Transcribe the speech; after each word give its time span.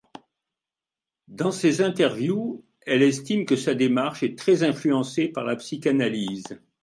Dans 1.27 1.51
ses 1.51 1.81
interviews, 1.83 2.65
elle 2.87 3.03
estime 3.03 3.45
que 3.45 3.55
sa 3.55 3.75
démarche 3.75 4.23
est 4.23 4.35
très 4.35 4.63
influencée 4.63 5.27
par 5.27 5.43
la 5.43 5.55
psychanalyse. 5.55 6.59